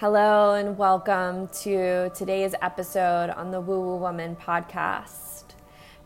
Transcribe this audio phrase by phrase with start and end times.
[0.00, 5.42] Hello, and welcome to today's episode on the Woo Woo Woman podcast.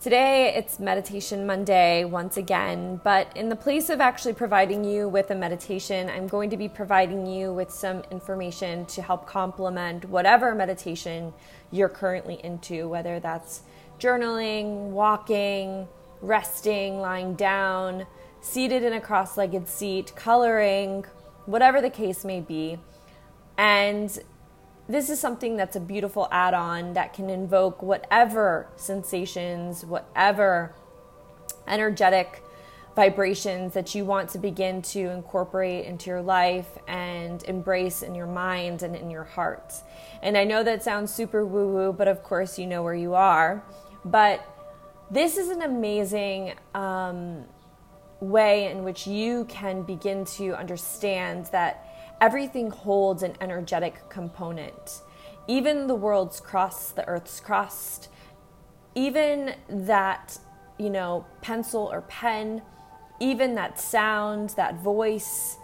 [0.01, 5.31] Today it's Meditation Monday once again, but in the place of actually providing you with
[5.31, 10.55] a meditation, I'm going to be providing you with some information to help complement whatever
[10.55, 11.35] meditation
[11.71, 13.61] you're currently into, whether that's
[13.99, 15.87] journaling, walking,
[16.23, 18.07] resting, lying down,
[18.41, 21.05] seated in a cross legged seat, coloring,
[21.45, 22.79] whatever the case may be.
[23.57, 24.19] And
[24.89, 30.75] this is something that's a beautiful add on that can invoke whatever sensations, whatever
[31.67, 32.43] energetic
[32.95, 38.27] vibrations that you want to begin to incorporate into your life and embrace in your
[38.27, 39.73] mind and in your heart.
[40.23, 43.15] And I know that sounds super woo woo, but of course, you know where you
[43.15, 43.65] are.
[44.05, 44.47] But
[45.11, 47.45] this is an amazing um,
[48.21, 51.92] way in which you can begin to understand that
[52.23, 55.03] everything holds an energetic component.
[55.49, 58.09] Even the world's crust, the earth's crust,
[58.95, 60.39] even that,
[60.79, 62.63] you know, pencil or pen,
[63.19, 65.57] even that sound, that voice,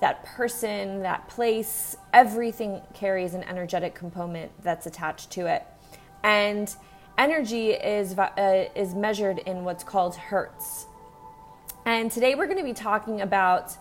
[0.00, 5.66] that person, that place, everything carries an energetic component that's attached to it.
[6.22, 6.72] And
[7.18, 10.86] energy is, uh, is measured in what's called hertz.
[11.84, 13.76] And today we're going to be talking about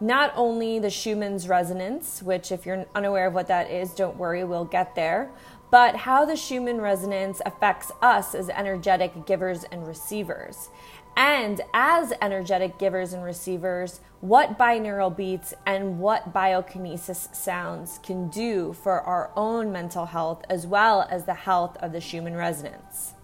[0.00, 4.44] not only the Schumann's resonance, which, if you're unaware of what that is, don't worry,
[4.44, 5.30] we'll get there,
[5.70, 10.68] but how the Schumann resonance affects us as energetic givers and receivers.
[11.16, 18.74] And as energetic givers and receivers, what binaural beats and what biokinesis sounds can do
[18.74, 23.14] for our own mental health as well as the health of the Schumann resonance.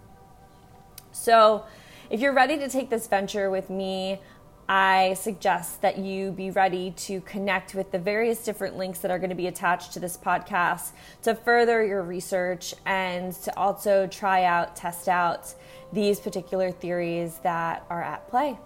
[1.13, 1.65] So,
[2.09, 4.21] if you're ready to take this venture with me,
[4.69, 9.19] I suggest that you be ready to connect with the various different links that are
[9.19, 14.45] going to be attached to this podcast to further your research and to also try
[14.45, 15.55] out, test out
[15.93, 18.57] these particular theories that are at play.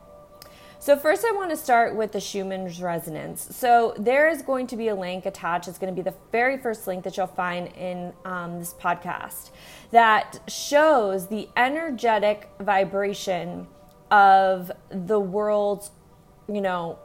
[0.79, 3.57] So, first, I want to start with the Schumann's resonance.
[3.57, 5.67] So, there is going to be a link attached.
[5.67, 9.51] It's going to be the very first link that you'll find in um, this podcast
[9.91, 13.67] that shows the energetic vibration
[14.11, 15.91] of the world's,
[16.49, 16.99] you know,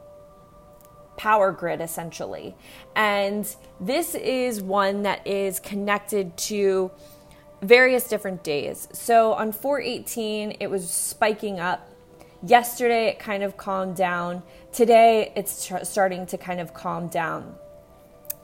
[1.16, 2.54] power grid essentially.
[2.96, 6.90] And this is one that is connected to
[7.62, 8.88] various different days.
[8.92, 11.88] So on 418, it was spiking up.
[12.44, 14.42] Yesterday, it kind of calmed down.
[14.72, 17.54] Today, it's tr- starting to kind of calm down.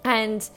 [0.04, 0.48] And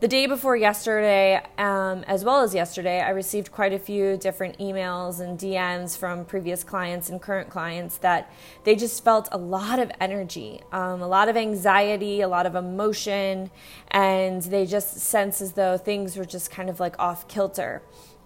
[0.00, 4.58] the day before yesterday, um, as well as yesterday, I received quite a few different
[4.58, 8.32] emails and DMs from previous clients and current clients that
[8.64, 12.54] they just felt a lot of energy, um, a lot of anxiety, a lot of
[12.54, 13.50] emotion,
[13.88, 17.80] and they just sense as though things were just kind of like off kilter.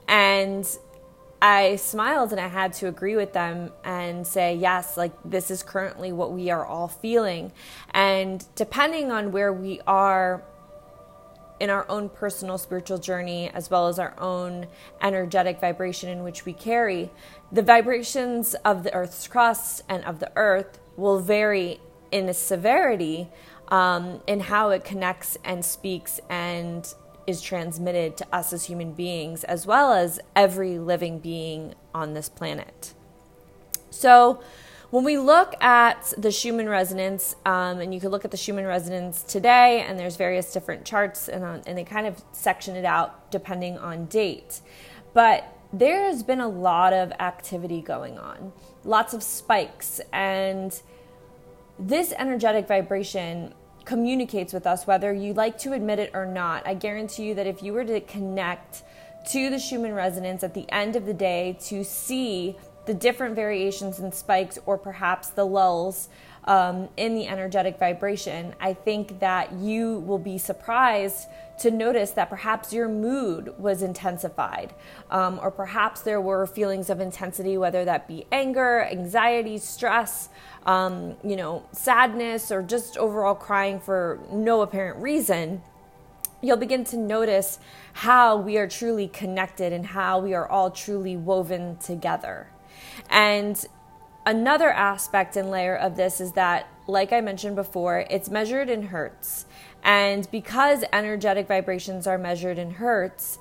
[0.08, 0.66] And
[1.40, 5.62] I smiled and I had to agree with them and say, yes, like this is
[5.62, 7.52] currently what we are all feeling.
[7.90, 10.42] And depending on where we are
[11.60, 14.66] in our own personal spiritual journey, as well as our own
[15.02, 17.10] energetic vibration in which we carry,
[17.50, 21.80] the vibrations of the Earth's crust and of the Earth will vary
[22.10, 23.28] in a severity
[23.68, 26.94] um, in how it connects and speaks and
[27.26, 32.28] is transmitted to us as human beings, as well as every living being on this
[32.28, 32.94] planet.
[33.90, 34.40] So,
[34.90, 38.64] when we look at the Schumann resonance, um, and you can look at the Schumann
[38.64, 42.86] resonance today, and there's various different charts, and, on, and they kind of section it
[42.86, 44.60] out depending on date.
[45.12, 48.52] But there has been a lot of activity going on,
[48.84, 50.80] lots of spikes, and
[51.78, 53.52] this energetic vibration
[53.84, 56.66] communicates with us whether you like to admit it or not.
[56.66, 58.82] I guarantee you that if you were to connect
[59.30, 62.56] to the Schumann resonance at the end of the day to see
[62.88, 66.08] the different variations and spikes, or perhaps the lulls
[66.44, 71.28] um, in the energetic vibration, I think that you will be surprised
[71.60, 74.72] to notice that perhaps your mood was intensified,
[75.10, 80.30] um, or perhaps there were feelings of intensity, whether that be anger, anxiety, stress,
[80.64, 85.60] um, you know, sadness, or just overall crying for no apparent reason
[86.40, 87.58] you'll begin to notice
[87.92, 92.46] how we are truly connected and how we are all truly woven together.
[93.10, 93.64] And
[94.26, 98.88] another aspect and layer of this is that, like I mentioned before, it's measured in
[98.88, 99.46] hertz.
[99.82, 103.38] And because energetic vibrations are measured in hertz,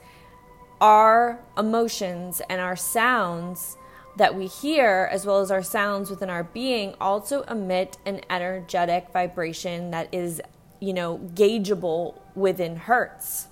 [0.80, 3.78] our emotions and our sounds
[4.18, 9.10] that we hear, as well as our sounds within our being, also emit an energetic
[9.12, 10.42] vibration that is
[10.80, 13.48] you know, gaugeable within hertz.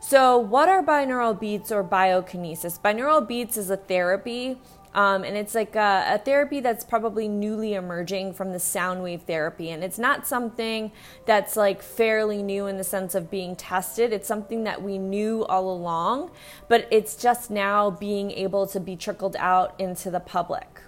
[0.00, 2.80] So, what are binaural beats or biokinesis?
[2.80, 4.58] Binaural beats is a therapy
[4.94, 9.22] um, and it's like a, a, therapy that's probably newly emerging from the sound wave
[9.22, 9.70] therapy.
[9.70, 10.92] And it's not something
[11.26, 14.12] that's like fairly new in the sense of being tested.
[14.12, 16.30] It's something that we knew all along,
[16.68, 20.80] but it's just now being able to be trickled out into the public.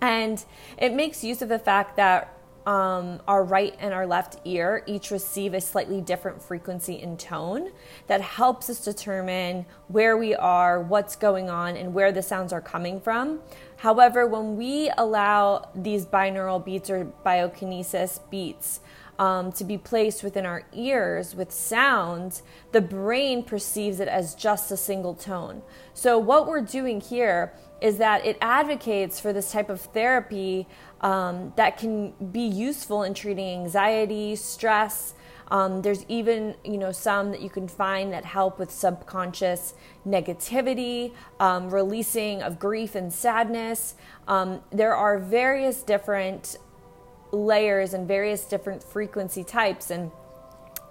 [0.00, 0.42] And
[0.78, 2.39] it makes use of the fact that
[2.70, 7.72] um, our right and our left ear each receive a slightly different frequency and tone
[8.06, 12.60] that helps us determine where we are, what's going on, and where the sounds are
[12.60, 13.40] coming from.
[13.78, 18.78] However, when we allow these binaural beats or biokinesis beats
[19.18, 24.70] um, to be placed within our ears with sounds, the brain perceives it as just
[24.70, 25.62] a single tone.
[25.92, 30.66] So, what we're doing here is that it advocates for this type of therapy
[31.00, 35.14] um, that can be useful in treating anxiety, stress.
[35.50, 39.74] Um, there's even you know some that you can find that help with subconscious
[40.06, 43.94] negativity, um, releasing of grief and sadness.
[44.28, 46.56] Um, there are various different
[47.32, 50.10] layers and various different frequency types and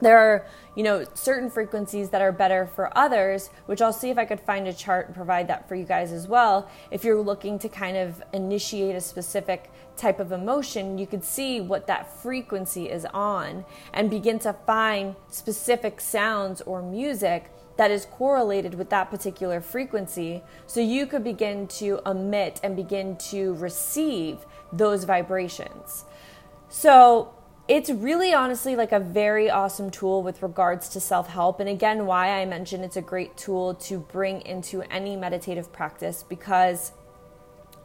[0.01, 4.18] there are you know certain frequencies that are better for others which i'll see if
[4.18, 6.69] i could find a chart and provide that for you guys as well.
[6.92, 11.60] If you're looking to kind of initiate a specific type of emotion you could see
[11.60, 18.06] what that frequency is on and begin to find specific sounds or music that is
[18.06, 20.44] correlated with that particular frequency.
[20.68, 24.40] So you could begin to emit and begin to receive
[24.74, 26.04] those vibrations.
[26.68, 27.34] So
[27.69, 31.60] it's really honestly like a very awesome tool with regards to self help.
[31.60, 36.25] And again, why I mentioned it's a great tool to bring into any meditative practice
[36.27, 36.92] because,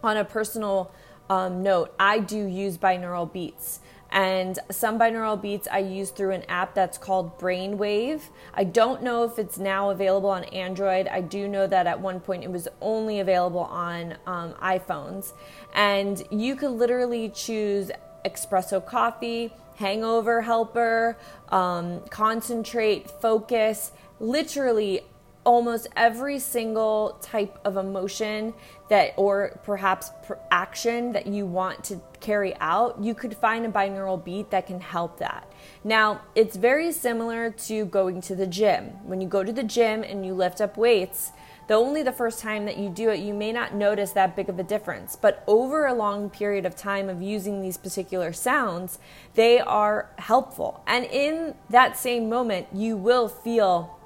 [0.03, 0.91] on a personal
[1.29, 3.81] um, note, I do use binaural beats.
[4.11, 8.23] And some binaural beats I use through an app that's called Brainwave.
[8.55, 11.09] I don't know if it's now available on Android.
[11.09, 15.33] I do know that at one point it was only available on um, iPhones.
[15.75, 17.91] And you could literally choose
[18.25, 21.17] espresso coffee hangover helper,
[21.49, 25.03] um, concentrate, focus, literally
[25.45, 28.55] almost every single type of emotion
[28.89, 30.11] that or perhaps
[30.51, 34.81] action that you want to carry out you could find a binaural beat that can
[34.81, 35.51] help that.
[35.83, 38.87] Now it's very similar to going to the gym.
[39.05, 41.33] When you go to the gym and you lift up weights
[41.67, 44.49] the only the first time that you do it, you may not notice that big
[44.49, 45.17] of a difference.
[45.17, 48.99] But over a long period of time of using these particular sounds,
[49.35, 50.83] they are helpful.
[50.87, 53.99] And in that same moment, you will feel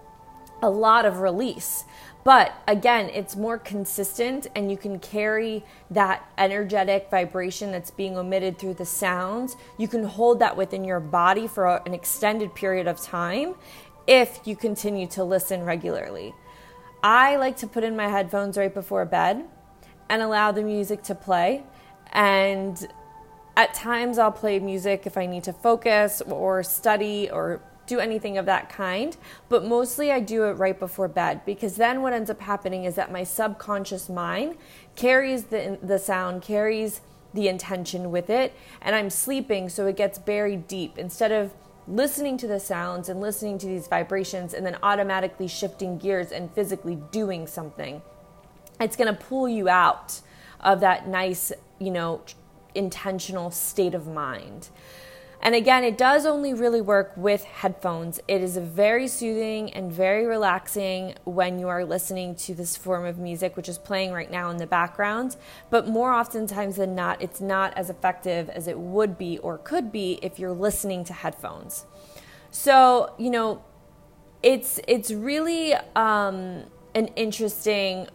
[0.63, 1.85] a lot of release.
[2.25, 8.59] But again, it's more consistent and you can carry that energetic vibration that's being emitted
[8.59, 9.57] through the sounds.
[9.79, 13.55] You can hold that within your body for an extended period of time
[14.07, 16.35] if you continue to listen regularly.
[17.03, 19.45] I like to put in my headphones right before bed
[20.09, 21.62] and allow the music to play.
[22.12, 22.89] And
[23.56, 28.37] at times I'll play music if I need to focus or study or do anything
[28.39, 29.17] of that kind,
[29.49, 32.95] but mostly I do it right before bed because then what ends up happening is
[32.97, 34.56] that my subconscious mind
[34.95, 37.00] carries the the sound, carries
[37.35, 41.53] the intention with it, and I'm sleeping so it gets buried deep instead of
[41.88, 46.52] listening to the sounds and listening to these vibrations and then automatically shifting gears and
[46.52, 48.02] physically doing something.
[48.80, 50.21] It's going to pull you out
[50.61, 52.21] of that nice, you know,
[52.75, 54.68] intentional state of mind.
[55.40, 58.18] And again, it does only really work with headphones.
[58.26, 63.18] It is very soothing and very relaxing when you are listening to this form of
[63.18, 65.37] music, which is playing right now in the background.
[65.71, 69.92] But more oftentimes than not, it's not as effective as it would be or could
[69.92, 71.87] be if you're listening to headphones.
[72.50, 73.62] So, you know,
[74.42, 76.64] it's it's really um,
[76.95, 78.09] an interesting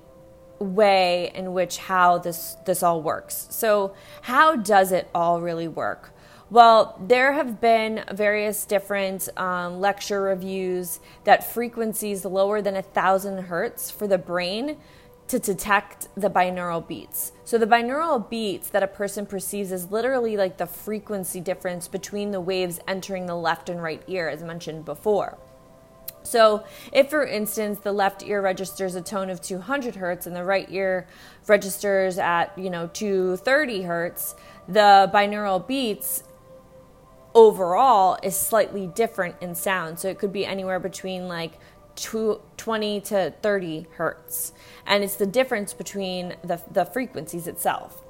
[0.60, 3.48] way in which how this this all works.
[3.50, 6.13] So, how does it all really work?
[6.54, 13.46] Well, there have been various different um, lecture reviews that frequencies lower than a thousand
[13.46, 14.78] hertz for the brain
[15.30, 17.32] to detect the binaural beats.
[17.44, 22.30] So, the binaural beats that a person perceives is literally like the frequency difference between
[22.30, 25.40] the waves entering the left and right ear, as mentioned before.
[26.22, 30.44] So, if for instance the left ear registers a tone of 200 hertz and the
[30.44, 31.08] right ear
[31.48, 34.36] registers at, you know, 230 hertz,
[34.68, 36.24] the binaural beats
[37.36, 40.00] overall is slightly different in sound.
[40.00, 41.54] So it could be anywhere between like
[41.96, 44.54] 20 to 30 hertz.
[44.86, 48.04] And it's the difference between the, the frequencies itself.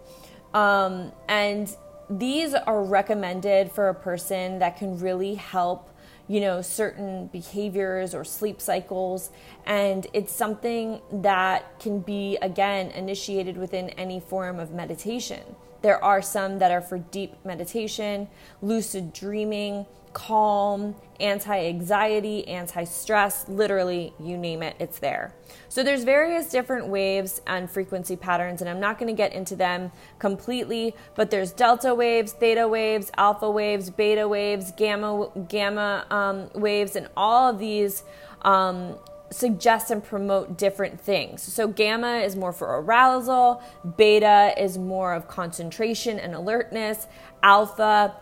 [0.53, 1.75] Um, and
[2.09, 5.89] these are recommended for a person that can really help
[6.27, 9.29] you know certain behaviors or sleep cycles
[9.65, 15.43] and it's something that can be again initiated within any form of meditation
[15.83, 18.27] there are some that are for deep meditation
[18.61, 25.33] lucid dreaming calm, anti anxiety, anti stress, literally, you name it, it's there.
[25.69, 29.55] So there's various different waves and frequency patterns, and I'm not going to get into
[29.55, 36.49] them completely, but there's delta waves, theta waves, alpha waves, beta waves, gamma, gamma um,
[36.59, 38.03] waves, and all of these.
[38.43, 38.95] Um,
[39.33, 41.41] suggest and promote different things.
[41.41, 43.61] So, gamma is more for arousal,
[43.97, 47.07] beta is more of concentration and alertness,
[47.41, 48.15] alpha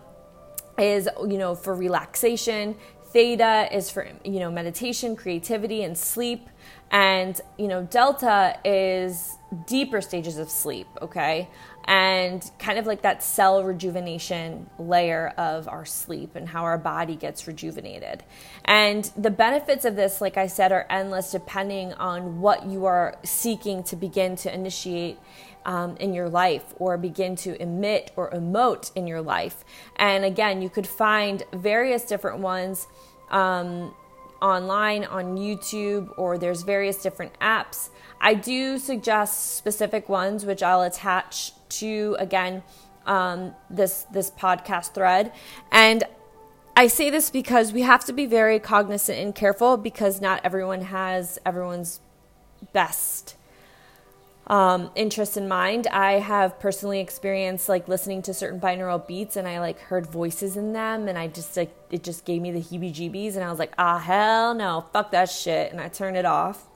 [0.77, 2.75] is you know for relaxation
[3.12, 6.50] theta is for you know meditation creativity and sleep
[6.91, 9.36] and you know delta is
[9.68, 11.50] deeper stages of sleep okay
[11.85, 17.15] and kind of like that cell rejuvenation layer of our sleep and how our body
[17.15, 18.23] gets rejuvenated
[18.65, 23.15] and the benefits of this like i said are endless depending on what you are
[23.23, 25.17] seeking to begin to initiate
[25.65, 29.63] um, in your life or begin to emit or emote in your life.
[29.95, 32.88] And again, you could find various different ones
[33.29, 33.93] um,
[34.41, 37.89] online on YouTube or there's various different apps.
[38.19, 42.63] I do suggest specific ones, which I'll attach to again
[43.05, 45.31] um, this this podcast thread.
[45.71, 46.03] And
[46.75, 50.81] I say this because we have to be very cognizant and careful because not everyone
[50.81, 52.00] has everyone's
[52.74, 53.36] best
[54.48, 55.88] um, interests in mind.
[55.88, 60.57] I have personally experienced like listening to certain binaural beats and I like heard voices
[60.57, 63.50] in them and I just like it just gave me the heebie jeebies and I
[63.50, 65.71] was like, ah, hell no, fuck that shit.
[65.71, 66.71] And I turned it off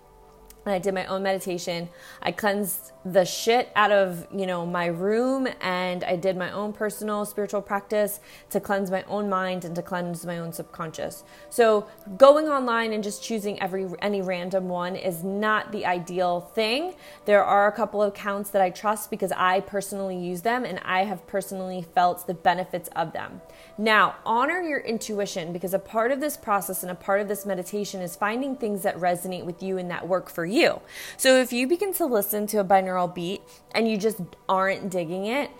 [0.65, 1.89] and I did my own meditation.
[2.21, 6.73] I cleansed the shit out of, you know, my room and I did my own
[6.73, 8.19] personal spiritual practice
[8.49, 11.23] to cleanse my own mind and to cleanse my own subconscious.
[11.51, 11.85] So,
[12.17, 16.95] going online and just choosing every any random one is not the ideal thing.
[17.25, 20.79] There are a couple of accounts that I trust because I personally use them and
[20.83, 23.41] I have personally felt the benefits of them.
[23.77, 27.45] Now, honor your intuition because a part of this process and a part of this
[27.45, 30.54] meditation is finding things that resonate with you and that work for you.
[31.17, 35.25] So if you begin to listen to a binaural beat and you just aren't digging
[35.25, 35.51] it,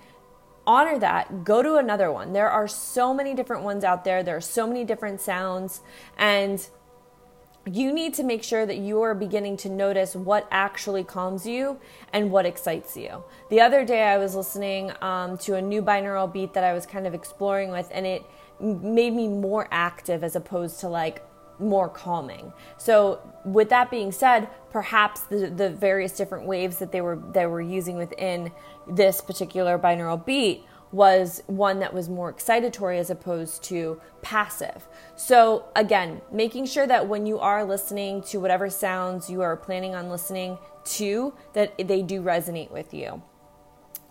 [0.67, 1.43] honor that.
[1.43, 2.33] Go to another one.
[2.33, 5.81] There are so many different ones out there, there are so many different sounds,
[6.17, 6.67] and
[7.65, 11.79] you need to make sure that you are beginning to notice what actually calms you
[12.13, 13.23] and what excites you.
[13.49, 16.85] The other day, I was listening um, to a new binaural beat that I was
[16.85, 18.23] kind of exploring with, and it
[18.59, 21.23] made me more active as opposed to like
[21.59, 22.51] more calming.
[22.77, 27.45] So, with that being said, perhaps the, the various different waves that they were they
[27.45, 28.51] were using within
[28.87, 34.87] this particular binaural beat was one that was more excitatory as opposed to passive.
[35.15, 39.93] So, again, making sure that when you are listening to whatever sounds you are planning
[39.93, 43.21] on listening to, that they do resonate with you.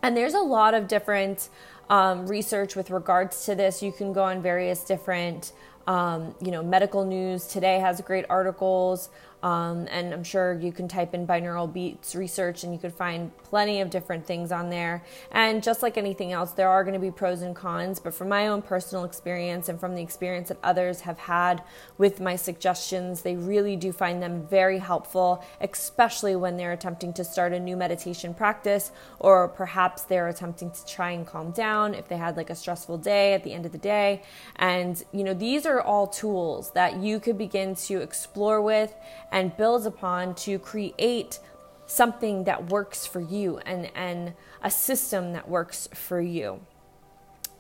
[0.03, 1.49] And there's a lot of different
[1.89, 3.83] um, research with regards to this.
[3.83, 5.53] You can go on various different
[5.87, 9.09] um, you know, medical news today has great articles.
[9.45, 13.31] Um, and I'm sure you can type in binaural beats research and you could find
[13.37, 15.05] plenty of different things on there.
[15.31, 18.01] And just like anything else, there are going to be pros and cons.
[18.01, 21.63] But from my own personal experience and from the experience that others have had
[21.99, 27.23] with my suggestions, they really do find them very helpful, especially when they're attempting to
[27.23, 32.09] start a new meditation practice or perhaps they're attempting to try and calm down if
[32.09, 34.23] they had like a stressful day at the end of the day.
[34.57, 38.95] And, you know, these are all tools that you could begin to explore with
[39.35, 41.41] and builds upon to create
[41.87, 46.61] something that works for you and, and a system that works for you.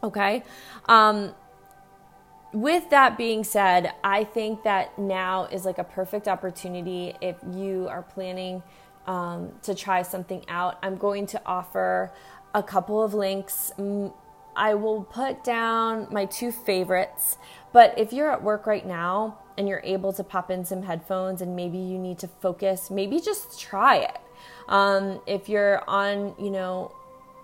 [0.02, 0.44] Okay?
[0.86, 1.34] Um,
[2.52, 7.88] with that being said, I think that now is like a perfect opportunity if you
[7.90, 8.62] are planning
[9.08, 10.78] um, to try something out.
[10.80, 12.12] I'm going to offer
[12.54, 13.72] a couple of links.
[14.54, 17.36] I will put down my two favorites,
[17.72, 21.40] but if you're at work right now, and you're able to pop in some headphones
[21.40, 24.18] and maybe you need to focus, maybe just try it.
[24.68, 26.94] Um, if you're on, you know,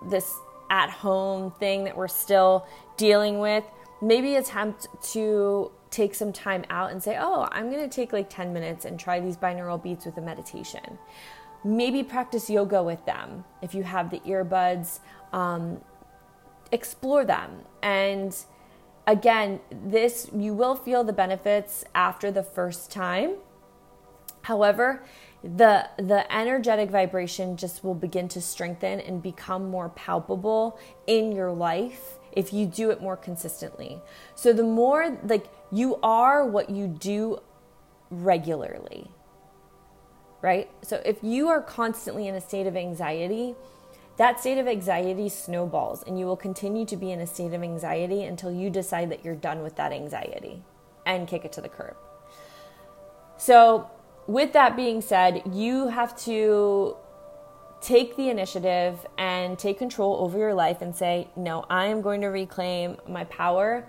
[0.09, 0.33] this
[0.69, 2.65] at home thing that we're still
[2.97, 3.63] dealing with,
[4.01, 8.29] maybe attempt to take some time out and say, oh, I'm going to take like
[8.29, 10.97] 10 minutes and try these binaural beats with a meditation.
[11.63, 14.99] Maybe practice yoga with them if you have the earbuds.
[15.33, 15.81] Um,
[16.71, 17.51] explore them
[17.83, 18.35] and
[19.11, 23.35] again, this you will feel the benefits after the first time.
[24.43, 25.03] However,
[25.43, 31.51] the the energetic vibration just will begin to strengthen and become more palpable in your
[31.51, 34.01] life if you do it more consistently.
[34.35, 37.39] So the more like you are what you do
[38.09, 39.11] regularly.
[40.41, 40.69] Right?
[40.81, 43.55] So if you are constantly in a state of anxiety,
[44.17, 47.63] that state of anxiety snowballs and you will continue to be in a state of
[47.63, 50.61] anxiety until you decide that you're done with that anxiety
[51.05, 51.95] and kick it to the curb.
[53.37, 53.89] So,
[54.27, 56.95] with that being said, you have to
[57.81, 62.21] take the initiative and take control over your life and say, No, I am going
[62.21, 63.87] to reclaim my power.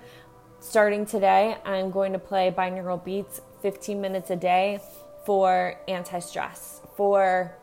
[0.60, 4.80] Starting today, I'm going to play binaural beats 15 minutes a day
[5.26, 7.54] for anti stress, for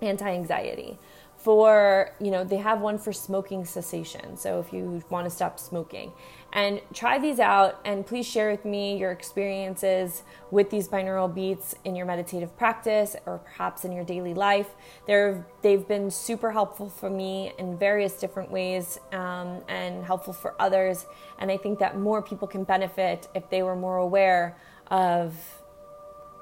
[0.00, 0.98] anti anxiety
[1.42, 4.36] for you know they have one for smoking cessation.
[4.36, 6.12] So if you want to stop smoking
[6.52, 11.74] and try these out and please share with me your experiences with these binaural beats
[11.84, 14.68] in your meditative practice or perhaps in your daily life.
[15.06, 20.54] They're, they've been super helpful for me in various different ways um, and helpful for
[20.60, 21.06] others.
[21.38, 24.56] And i think that more people can benefit if they were more aware
[24.90, 25.36] of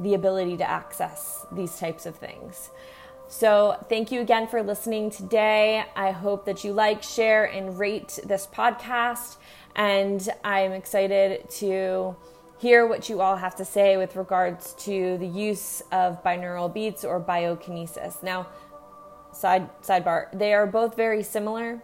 [0.00, 2.70] the ability to access these types of things
[3.30, 5.84] so, thank you again for listening today.
[5.94, 9.36] I hope that you like, share, and rate this podcast.
[9.76, 12.16] And I'm excited to
[12.58, 17.04] hear what you all have to say with regards to the use of binaural beats
[17.04, 18.22] or biokinesis.
[18.22, 18.48] Now,
[19.32, 21.82] side sidebar, they are both very similar.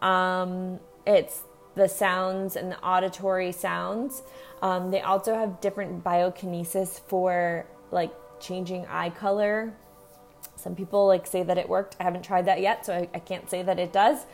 [0.00, 1.42] Um, it's
[1.74, 4.22] the sounds and the auditory sounds.
[4.62, 9.74] Um, they also have different biokinesis for like changing eye color
[10.56, 11.96] some people like say that it worked.
[12.00, 14.26] I haven't tried that yet, so I, I can't say that it does.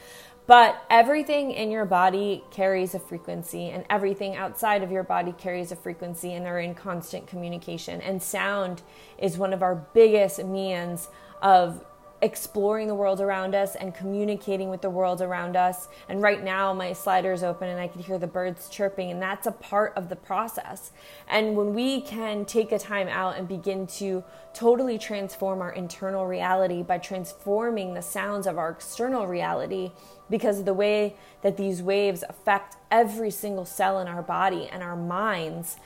[0.46, 5.70] But everything in your body carries a frequency, and everything outside of your body carries
[5.70, 8.00] a frequency, and they're in constant communication.
[8.00, 8.82] And sound
[9.18, 11.08] is one of our biggest means
[11.40, 11.84] of
[12.22, 15.88] exploring the world around us and communicating with the world around us.
[16.08, 19.20] And right now, my slider is open and I can hear the birds chirping, and
[19.20, 20.92] that's a part of the process.
[21.28, 24.22] And when we can take a time out and begin to
[24.54, 29.90] totally transform our internal reality by transforming the sounds of our external reality,
[30.30, 34.82] because of the way that these waves affect every single cell in our body and
[34.82, 35.76] our minds,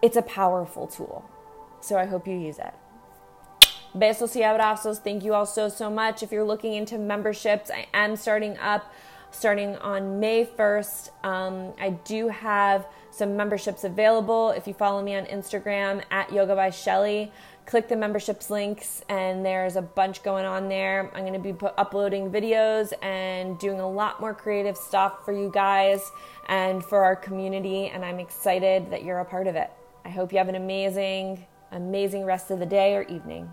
[0.00, 1.28] it's a powerful tool.
[1.80, 2.72] So I hope you use it.
[3.94, 4.98] Besos y abrazos.
[4.98, 6.22] Thank you all so, so much.
[6.22, 8.92] If you're looking into memberships, I am starting up
[9.34, 11.10] starting on May 1st.
[11.24, 14.50] Um, I do have some memberships available.
[14.50, 17.32] If you follow me on Instagram at Yoga by Shelly,
[17.66, 21.10] click the memberships links, and there's a bunch going on there.
[21.14, 25.32] I'm going to be put, uploading videos and doing a lot more creative stuff for
[25.32, 26.10] you guys
[26.48, 29.70] and for our community, and I'm excited that you're a part of it.
[30.04, 33.48] I hope you have an amazing, amazing rest of the day or evening.